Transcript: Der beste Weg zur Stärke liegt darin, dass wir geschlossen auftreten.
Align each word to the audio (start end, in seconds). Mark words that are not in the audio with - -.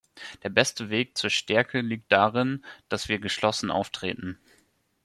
Der 0.41 0.49
beste 0.49 0.89
Weg 0.89 1.15
zur 1.15 1.29
Stärke 1.29 1.81
liegt 1.81 2.11
darin, 2.11 2.65
dass 2.89 3.07
wir 3.07 3.19
geschlossen 3.19 3.69
auftreten. 3.69 4.39